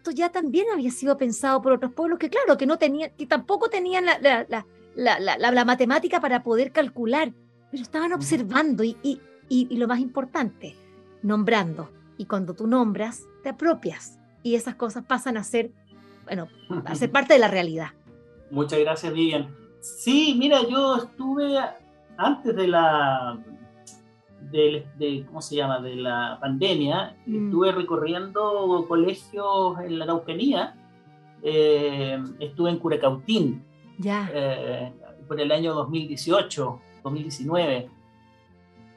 [0.00, 3.26] esto ya también había sido pensado por otros pueblos que claro, que no tenían, que
[3.26, 4.64] tampoco tenían la,
[4.96, 7.34] la, matemática para poder calcular,
[7.70, 8.96] pero estaban observando y,
[9.50, 10.74] y lo más importante,
[11.22, 11.90] nombrando.
[12.16, 15.70] Y cuando tú nombras, te apropias y esas cosas pasan a ser,
[16.24, 16.48] bueno,
[16.86, 17.88] a ser parte de la realidad.
[18.50, 19.54] Muchas gracias, Vivian.
[19.80, 21.58] Sí, mira, yo estuve
[22.16, 23.38] antes de la,
[24.50, 27.46] de, ¿cómo se llama?, de la pandemia, mm.
[27.46, 30.74] estuve recorriendo colegios en la Araucanía,
[31.42, 33.64] eh, estuve en Curacautín,
[33.98, 34.30] ya.
[34.32, 34.92] Eh,
[35.28, 37.88] por el año 2018, 2019.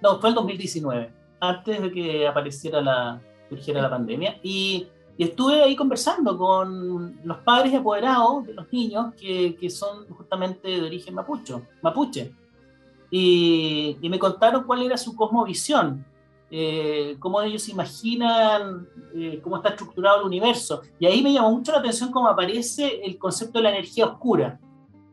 [0.01, 4.39] No, fue el 2019, antes de que apareciera la, surgiera la pandemia.
[4.41, 10.07] Y, estuve ahí conversando con los padres y apoderados de los niños que, que son
[10.07, 12.33] justamente de origen mapucho, mapuche.
[13.15, 16.03] Y, y, me contaron cuál era su cosmovisión,
[16.49, 20.81] eh, cómo ellos imaginan eh, cómo está estructurado el universo.
[20.97, 24.59] Y ahí me llamó mucho la atención cómo aparece el concepto de la energía oscura,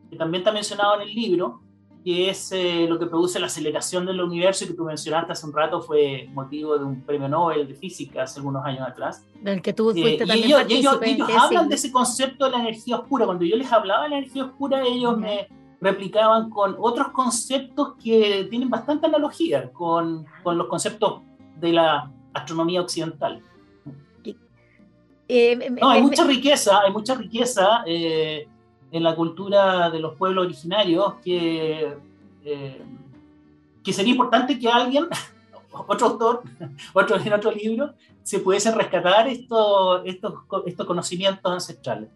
[0.08, 1.60] que también está mencionado en el libro,
[2.02, 5.46] que es eh, lo que produce la aceleración del universo y que tú mencionaste hace
[5.46, 9.26] un rato fue motivo de un premio Nobel de física hace algunos años atrás.
[9.42, 10.62] Del que tú fuiste eh, también y ellos,
[11.04, 13.26] y ellos, hablan de ese concepto de la energía oscura.
[13.26, 15.48] Cuando yo les hablaba de la energía oscura, ellos me
[15.80, 21.22] replicaban con otros conceptos que tienen bastante analogía con, con los conceptos
[21.58, 23.42] de la astronomía occidental.
[25.32, 31.14] Eh, no, hay mucha riqueza, hay mucha riqueza en la cultura de los pueblos originarios
[31.24, 31.96] que,
[32.44, 32.82] eh,
[33.82, 35.06] que sería importante que alguien,
[35.72, 36.42] otro autor,
[36.92, 40.34] otro, en otro libro, se pudiese rescatar estos, estos,
[40.66, 42.08] estos conocimientos ancestrales.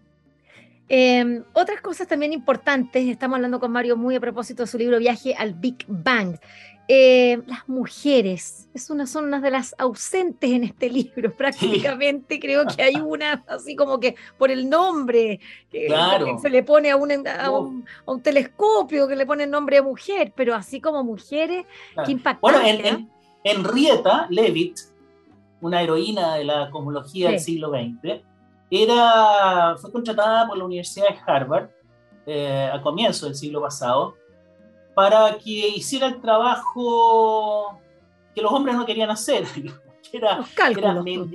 [0.89, 4.99] Em, otras cosas también importantes, estamos hablando con Mario muy a propósito de su libro
[4.99, 6.37] Viaje al Big Bang.
[6.87, 12.67] Eh, las mujeres es una, son unas de las ausentes en este libro, prácticamente creo
[12.67, 15.89] que hay una así como que por el nombre, que
[16.43, 20.35] se le pone a un, a, un, telescopio, que le pone el nombre de mujer,
[20.37, 21.65] pero así como mujeres,
[22.05, 22.41] qué impactante.
[22.43, 23.09] Bueno, en,
[23.45, 24.81] Henrietta Leavitt,
[25.63, 28.23] una heroína de la cosmología del siglo XX,
[28.83, 31.69] era, fue contratada por la Universidad de Harvard
[32.27, 34.15] eh, a comienzo del siglo pasado
[34.95, 37.79] para que hiciera el trabajo
[38.35, 39.45] que los hombres no querían hacer,
[40.11, 40.45] que era,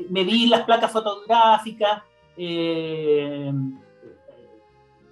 [0.09, 2.03] medir las placas fotográficas,
[2.37, 3.51] eh,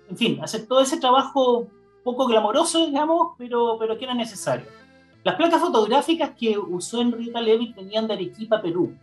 [0.09, 1.67] en fin, hacer todo ese trabajo
[2.03, 4.65] poco glamoroso, digamos, pero, pero que era necesario.
[5.23, 8.95] Las placas fotográficas que usó Enrique Levitt venían de Arequipa, Perú.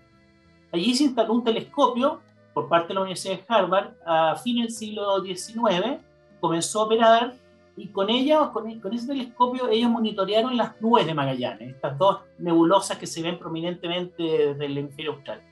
[0.72, 2.20] Allí se instaló un telescopio
[2.54, 5.98] por parte de la Universidad de Harvard, a fin del siglo XIX,
[6.40, 7.34] comenzó a operar
[7.76, 12.20] y con ella, con, con, ese telescopio, ellos monitorearon las nubes de Magallanes, estas dos
[12.38, 15.42] nebulosas que se ven prominentemente desde el hemisferio austral.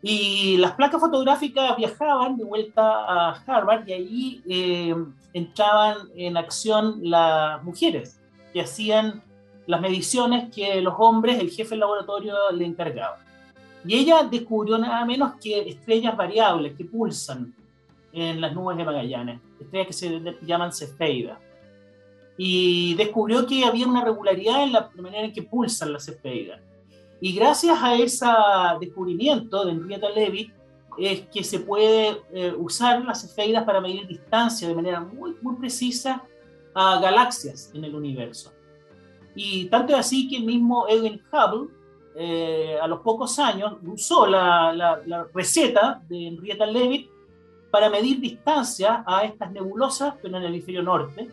[0.00, 4.94] Y las placas fotográficas viajaban de vuelta a Harvard y ahí eh,
[5.32, 8.20] entraban en acción las mujeres
[8.52, 9.22] que hacían
[9.66, 13.18] las mediciones que los hombres, el jefe del laboratorio, le encargaba.
[13.84, 17.54] Y ella descubrió nada menos que estrellas variables que pulsan
[18.12, 21.38] en las nubes de Magallanes, estrellas que se llaman cefeidas.
[22.36, 26.60] Y descubrió que había una regularidad en la manera en que pulsan las cefeidas.
[27.20, 28.26] Y gracias a ese
[28.80, 30.52] descubrimiento de Henrietta Leavitt
[30.98, 35.56] es que se puede eh, usar las cefeidas para medir distancia de manera muy, muy
[35.56, 36.22] precisa
[36.74, 38.52] a galaxias en el universo.
[39.34, 41.68] Y tanto es así que el mismo Edwin Hubble,
[42.20, 45.00] eh, a los pocos años, usó la,
[45.32, 47.08] receta de Henrietta Leavitt
[47.70, 51.28] para medir distancia a estas nebulosas, pero en el hemisferio norte,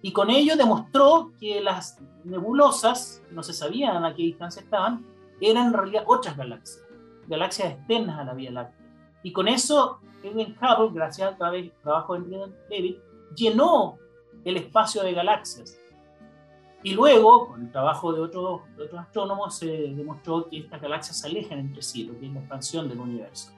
[0.00, 5.04] y con ello demostró que las nebulosas, no se sabían a qué distancia estaban,
[5.42, 6.86] eran en realidad otras galaxias,
[7.26, 8.86] galaxias externas a la Vía Láctea.
[9.22, 12.96] Y con eso, Edwin Hubble, gracias al trabajo de Henry David,
[13.36, 13.98] llenó
[14.46, 15.78] el espacio de galaxias.
[16.82, 21.26] Y luego, con el trabajo de otros, otros astrónomos, se demostró que estas galaxias se
[21.26, 23.52] alejan entre sí, lo que es la expansión del universo.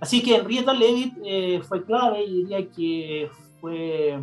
[0.00, 4.20] Así que Henrietta Leavitt eh, fue clave y diría que fue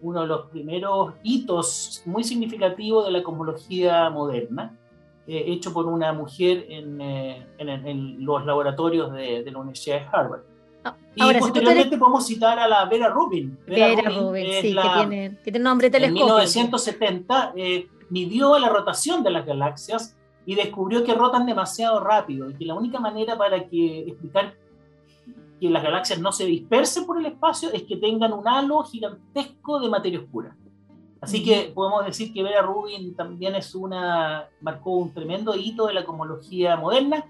[0.00, 4.78] uno de los primeros hitos muy significativos de la cosmología moderna
[5.26, 10.06] eh, hecho por una mujer en, eh, en, los laboratorios de, de, la Universidad de
[10.10, 10.42] Harvard.
[11.14, 13.58] Y ahora, posteriormente podemos citar a la Vera Rubin.
[13.66, 16.22] Vera, Rubin, sí, que, tiene, que tiene nombre telescopio.
[16.22, 22.50] En 1970 eh, midió la rotación de las galaxias y descubrió que rotan demasiado rápido
[22.50, 24.54] y que la única manera para que explicar
[25.60, 29.80] que las galaxias no se dispersen por el espacio es que tengan un halo gigantesco
[29.80, 30.56] de materia oscura.
[31.20, 35.94] Así que podemos decir que Vera Rubin también es una, marcó un tremendo hito de
[35.94, 37.24] la cosmología moderna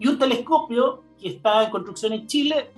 [0.00, 2.70] y un telescopio que está en construcción en Chile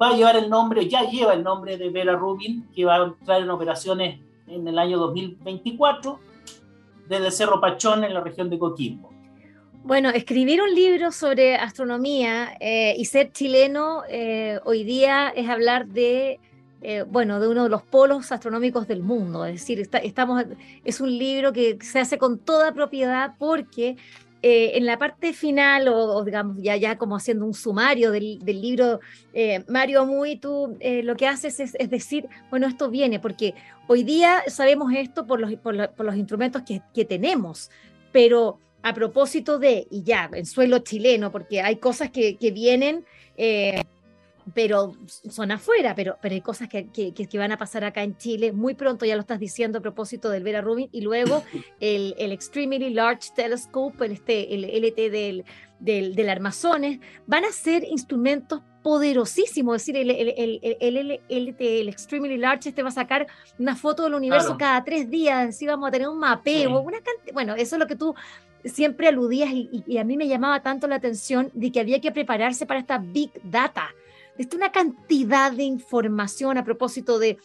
[0.00, 3.04] va a llevar el nombre, ya lleva el nombre de Vera Rubin, que va a
[3.04, 6.18] entrar en operaciones en el año 2024
[7.06, 9.10] desde Cerro Pachón en la región de Coquimbo.
[9.84, 15.86] Bueno, escribir un libro sobre astronomía eh, y ser chileno eh, hoy día es hablar
[15.86, 16.40] de
[16.80, 19.44] eh, bueno, de uno de los polos astronómicos del mundo.
[19.44, 20.42] Es decir, estamos,
[20.82, 23.98] es un libro que se hace con toda propiedad porque
[24.42, 29.00] eh, en la parte final, o, digamos ya, ya como haciendo un sumario del, libro,
[29.32, 33.54] eh, Mario Muy, tú lo que haces es, decir, bueno, esto viene, porque
[33.86, 37.70] hoy día sabemos esto por los, por, los instrumentos que, que tenemos,
[38.12, 43.04] pero a propósito de, y ya, en suelo chileno, porque hay cosas que, que vienen
[44.54, 48.52] pero son afuera, pero, pero hay cosas que, que, van a pasar acá en Chile.
[48.52, 51.42] Muy pronto, ya lo estás diciendo a propósito del Vera Rubin, y luego
[51.80, 55.44] el, el Extremely Large Telescope, el, este, el LT del,
[55.78, 60.60] del, del Armazones, van a ser instrumentos poderosísimos, es decir, el, el,
[61.28, 63.26] el, el Extremely Large, este va a sacar
[63.58, 66.98] una foto del universo cada tres días, así vamos a tener un mapeo, una
[67.34, 68.14] bueno, eso es lo que tú
[68.64, 72.12] siempre aludías y, y, a mí me llamaba tanto la atención de que había que
[72.12, 73.90] prepararse para esta big data,
[74.40, 77.36] es una cantidad de información a propósito de,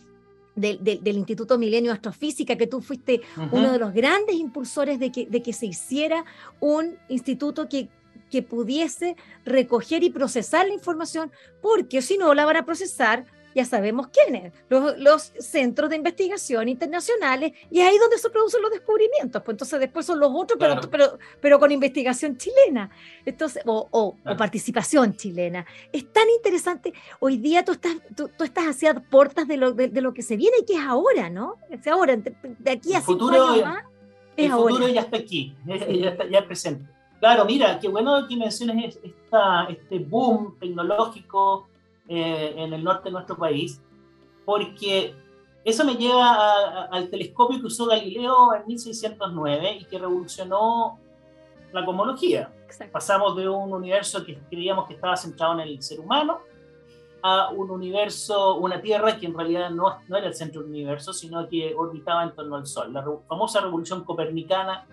[0.56, 5.42] del Instituto Milenio Astrofísica, que tú fuiste uno de los grandes impulsores de que, de
[5.42, 6.24] que se hiciera
[6.62, 7.90] un instituto que,
[8.32, 13.26] que pudiese recoger y procesar la información, porque si no la van a procesar
[13.56, 18.62] ya sabemos quiénes, los, los centros de investigación internacionales, y es ahí donde se producen
[18.62, 19.42] los descubrimientos.
[19.42, 22.92] Pues entonces después son los otros, pero, pero, pero con investigación chilena
[23.26, 25.66] entonces, o, o, participación chilena.
[25.94, 26.94] Es tan interesante.
[27.20, 30.58] Hoy día tú estás, tú, estás hacia puertas de lo, de, lo que se viene
[30.62, 31.56] y que es ahora, ¿no?
[31.70, 33.84] Es ahora, de aquí a cinco años más.
[34.36, 36.86] Es el futuro ya está aquí, ya está ya presente.
[37.22, 41.70] Claro, mira, qué bueno que menciones esta, este boom tecnológico
[42.08, 43.82] eh, en el norte de nuestro país,
[44.46, 45.16] porque
[45.64, 51.00] eso me lleva al telescopio que usó Galileo en 1609 y que revolucionó
[51.74, 52.52] la cosmología.
[52.92, 56.40] Pasamos de un universo que creíamos que estaba centrado en el ser humano
[57.24, 61.12] a un universo, una Tierra que en realidad no, no era el centro del universo,
[61.12, 62.94] sino que orbitaba en torno al Sol.
[62.94, 64.86] La famosa revolución copernicana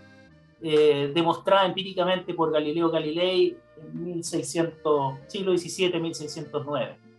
[0.62, 7.11] eh, demostrada empíricamente por Galileo Galilei en 1600, siglo XVII, 1609.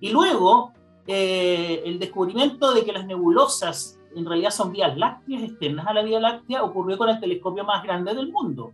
[0.00, 0.72] Y luego,
[1.06, 6.02] eh, el descubrimiento de que las nebulosas en realidad son vías lácteas externas a la
[6.02, 8.72] Vía Láctea ocurrió con el telescopio más grande del mundo.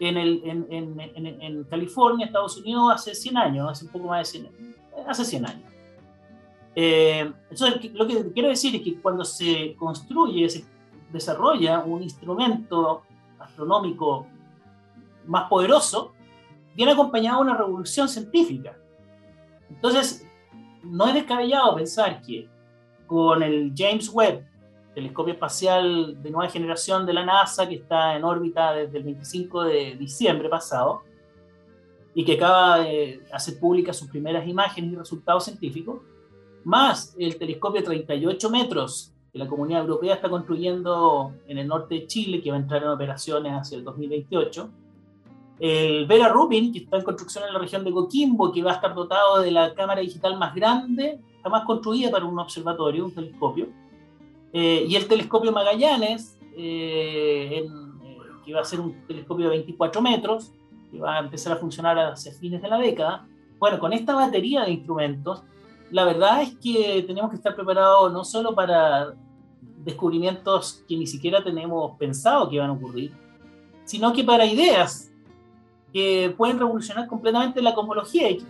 [0.00, 4.20] en, el, en, en, en, California, Estados Unidos, hace 100 años, hace un poco más
[4.20, 4.76] de 100 años,
[5.06, 5.72] hace 100 años.
[6.74, 10.64] Eh, entonces, lo que quiero decir es que cuando se construye, se
[11.12, 13.02] desarrolla un instrumento
[13.38, 14.26] astronómico
[15.26, 16.12] más poderoso,
[16.74, 18.76] viene acompañado de una revolución científica.
[19.74, 20.26] Entonces,
[20.82, 22.48] no es descabellado pensar que
[23.06, 24.44] con el James Webb,
[24.94, 29.64] telescopio espacial de nueva generación de la NASA, que está en órbita desde el 25
[29.64, 31.02] de diciembre pasado,
[32.14, 36.00] y que acaba de hacer públicas sus primeras imágenes y resultados científicos,
[36.64, 42.06] más el telescopio 38 metros que la Comunidad Europea está construyendo en el norte de
[42.06, 44.70] Chile, que va a entrar en operaciones hacia el 2028,
[45.58, 48.74] el Vera Rubin, que está en construcción en la región de Coquimbo, que va a
[48.74, 53.68] estar dotado de la cámara digital más grande jamás construida para un observatorio, un telescopio,
[54.52, 57.68] eh, y el telescopio Magallanes, eh, eh,
[58.44, 60.52] que va a ser un telescopio de 24 metros,
[60.90, 63.26] que va a empezar a funcionar hacia fines de la década.
[63.58, 65.42] Bueno, con esta batería de instrumentos,
[65.90, 69.12] la verdad es que tenemos que estar preparados no solo para
[69.84, 73.12] descubrimientos que ni siquiera tenemos pensado que van a ocurrir,
[73.84, 75.12] sino que para ideas
[75.94, 78.44] que pueden revolucionar completamente la cosmología y,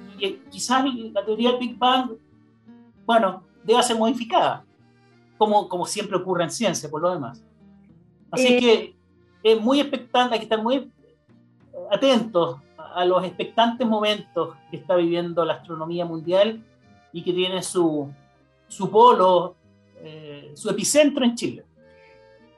[0.51, 0.83] quizás
[1.13, 2.13] la teoría del Big Bang,
[3.05, 4.65] bueno, deba ser modificada,
[5.37, 7.45] como, como siempre ocurre en ciencia, por lo demás.
[8.31, 8.97] Así eh, que
[9.43, 10.91] es muy expectante, hay que estar muy
[11.91, 16.65] atentos a los expectantes momentos que está viviendo la astronomía mundial
[17.13, 18.11] y que tiene su,
[18.69, 19.55] su polo,
[20.03, 21.65] eh, su epicentro en Chile.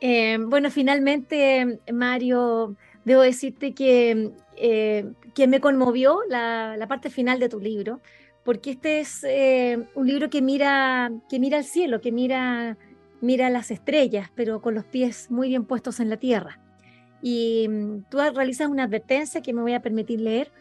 [0.01, 7.49] Eh, bueno, finalmente, Mario, debo decirte que eh, que me conmovió la, parte final de
[7.49, 8.01] tu libro,
[8.45, 12.79] porque este es eh, un libro que mira, que mira al cielo, que mira,
[13.21, 16.61] mira las estrellas, pero con los pies muy bien puestos en la tierra.
[17.23, 20.53] Y mm, tú realizas una advertencia que me voy a permitir leer.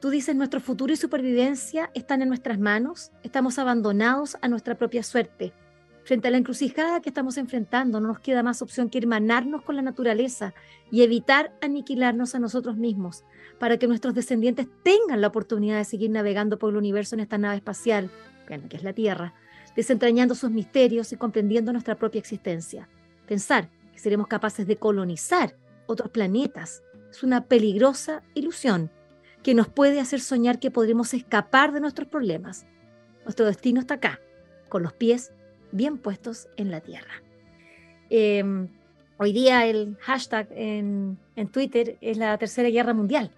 [0.00, 5.02] Tú dices, nuestro futuro y supervivencia están en nuestras manos, estamos abandonados a nuestra propia
[5.02, 5.52] suerte.
[6.10, 9.76] Frente a la encrucijada que estamos enfrentando, no nos queda más opción que hermanarnos con
[9.76, 10.54] la naturaleza
[10.90, 13.22] y evitar aniquilarnos a nosotros mismos
[13.60, 17.38] para que nuestros descendientes tengan la oportunidad de seguir navegando por el universo en esta
[17.38, 18.10] nave espacial,
[18.48, 19.34] que es la Tierra,
[19.76, 22.88] desentrañando sus misterios y comprendiendo nuestra propia existencia.
[23.28, 25.54] Pensar que seremos capaces de colonizar
[25.86, 28.90] otros planetas es una peligrosa ilusión
[29.44, 32.66] que nos puede hacer soñar que podremos escapar de nuestros problemas.
[33.22, 34.18] Nuestro destino está acá,
[34.68, 35.32] con los pies
[35.72, 37.22] bien puestos en la Tierra.
[38.10, 38.68] Em,
[39.18, 43.30] hoy día el hashtag en, en Twitter es la Tercera Guerra Mundial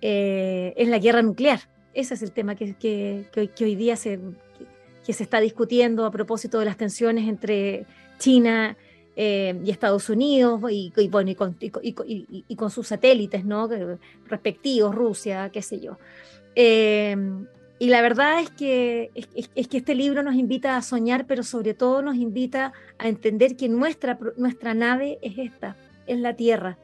[0.00, 1.60] eh, es la guerra nuclear.
[1.94, 4.20] Ese es el tema que, que, hoy, día se,
[5.04, 7.86] que, se está discutiendo a propósito de las tensiones entre
[8.18, 8.76] China
[9.16, 13.68] eh, y Estados Unidos y, bueno, y, con, sus satélites ¿no?
[14.26, 15.98] respectivos, Rusia, qué sé yo.
[16.54, 17.16] Eh,
[17.78, 21.74] y la verdad es que, es, que este libro nos invita a soñar, pero sobre
[21.74, 26.78] todo nos invita a entender que nuestra, nuestra nave es esta, es la Tierra.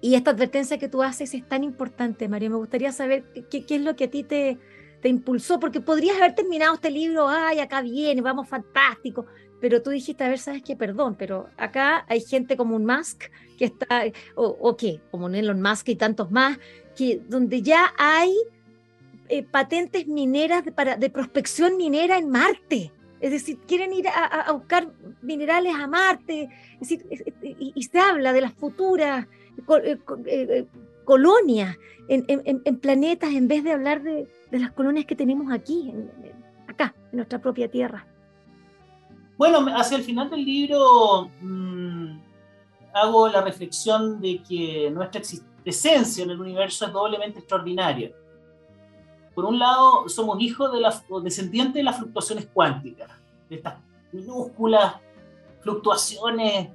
[0.00, 2.48] Y esta advertencia que tú haces es tan importante, María.
[2.48, 4.58] Me gustaría saber qué, es lo que a ti te,
[5.02, 9.26] te, impulsó, porque podrías haber terminado este libro, ay, acá viene, vamos fantástico,
[9.60, 13.24] pero tú dijiste, a ver, sabes qué, perdón, pero acá hay gente como un Musk
[13.58, 16.58] que está, o, qué, como un Elon Musk y tantos más,
[16.96, 18.34] que donde ya hay
[19.30, 22.92] eh, patentes mineras de, para, de prospección minera en Marte.
[23.20, 24.90] Es decir, quieren ir a, buscar
[25.22, 26.48] minerales a Marte.
[26.80, 29.26] Y, se habla de las futuras
[29.84, 30.66] eh, eh,
[31.04, 31.76] colonias,
[32.08, 35.92] en, planetas, en vez de hablar de, las colonias que tenemos aquí,
[36.66, 38.06] acá, en nuestra propia Tierra.
[39.36, 42.18] Bueno, hacia el final del libro mm,
[42.94, 45.20] hago la reflexión de que nuestra
[45.62, 48.12] presencia en el universo es doblemente extraordinaria.
[49.34, 53.10] Por un lado, somos hijos de las, descendientes de las fluctuaciones cuánticas,
[53.48, 53.78] de estas
[54.12, 54.96] minúsculas
[55.60, 56.68] fluctuaciones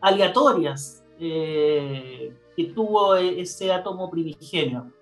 [0.00, 4.92] aleatorias eh, que tuvo ese átomo primigenio,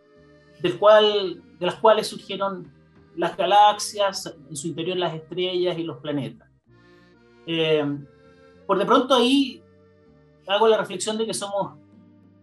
[0.60, 2.72] del cual, de las cuales surgieron
[3.16, 6.48] las galaxias, en su interior las estrellas y los planetas.
[7.46, 7.84] Eh,
[8.66, 9.62] por de pronto ahí
[10.46, 11.78] hago la reflexión de que somos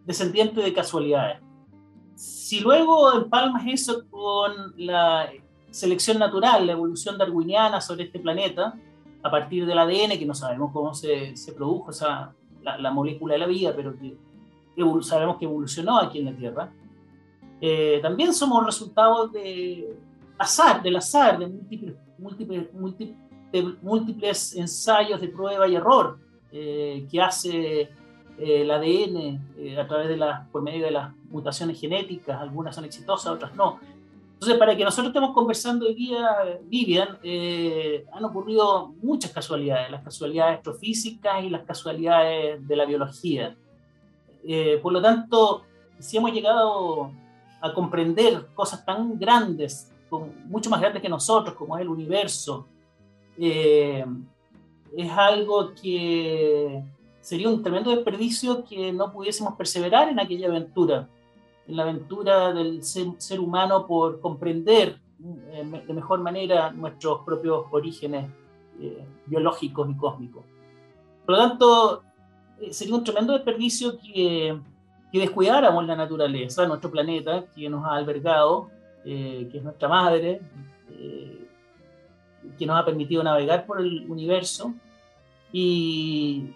[0.06, 1.45] descendientes de casualidades.
[2.16, 5.30] Si luego empalmas eso con la
[5.70, 8.74] selección natural, la evolución darwiniana sobre este planeta,
[9.22, 13.40] a partir del ADN, que no sabemos cómo se, se produjo esa, la, molécula de
[13.40, 14.16] la vida, pero que,
[15.02, 16.72] sabemos que evolucionó aquí en la Tierra,
[17.62, 19.96] eh, también somos resultados de
[20.38, 23.18] azar, del azar, de múltiples, múltiples, múltiples,
[23.82, 26.20] múltiples ensayos de prueba y error
[26.52, 27.90] eh, que hace
[28.38, 33.32] el ADN a través de las, por medio de las mutaciones genéticas, algunas son exitosas,
[33.32, 33.80] otras no.
[34.34, 37.18] Entonces, para que nosotros estemos conversando hoy día, Vivian,
[38.14, 43.56] han ocurrido muchas casualidades, las casualidades astrofísicas y las casualidades de la biología.
[44.84, 45.64] por lo tanto,
[46.00, 47.12] si hemos llegado
[47.62, 49.92] a comprender cosas tan grandes,
[50.48, 52.68] mucho más grandes que nosotros, como es el universo,
[53.38, 54.06] eh,
[54.96, 56.84] es algo que
[57.26, 61.08] sería un tremendo desperdicio que no pudiésemos perseverar en aquella aventura,
[61.68, 65.00] en la aventura del ser, humano por comprender
[65.52, 68.30] eh, de mejor manera nuestros propios orígenes
[68.80, 70.44] eh, biológicos y cósmicos.
[71.26, 72.04] Por lo tanto,
[72.70, 74.60] sería un tremendo desperdicio que
[75.16, 78.70] que descuidáramos la naturaleza, nuestro planeta, que nos ha albergado,
[79.06, 80.42] eh, que es nuestra madre,
[80.92, 81.48] eh,
[82.60, 84.74] que nos ha permitido navegar por el universo.
[85.54, 86.50] Y,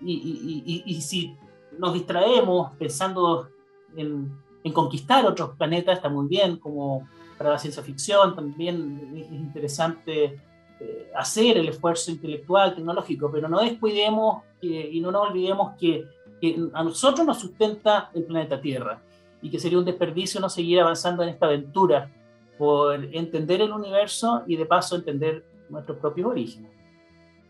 [0.00, 1.36] y, si
[1.78, 3.48] nos distraemos pensando
[3.96, 4.32] en,
[4.64, 10.40] en, conquistar otros planetas, está muy bien, como para la ciencia ficción, también es interesante
[10.80, 16.04] eh, hacer el esfuerzo intelectual, tecnológico, pero no descuidemos y no nos olvidemos que
[16.40, 19.00] que a nosotros nos sustenta el planeta Tierra
[19.42, 22.10] y que sería un desperdicio no seguir avanzando en esta aventura
[22.56, 26.72] por entender el universo y de paso entender nuestros propios orígenes.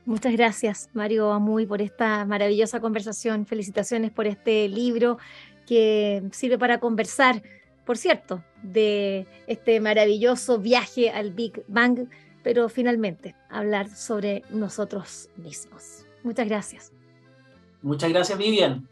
[0.09, 3.45] Muchas gracias, Mario Amuy, por esta maravillosa conversación.
[3.45, 5.19] Felicitaciones por este libro
[5.67, 7.43] que sirve para conversar,
[7.85, 12.09] por cierto, de este maravilloso viaje al Big Bang,
[12.43, 16.07] pero finalmente hablar sobre nosotros mismos.
[16.23, 16.91] Muchas gracias.
[17.83, 18.89] Muchas gracias, Vivian.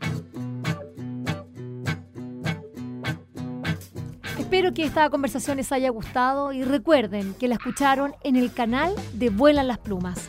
[4.39, 8.95] Espero que esta conversación les haya gustado y recuerden que la escucharon en el canal
[9.15, 10.29] de Vuelan las Plumas.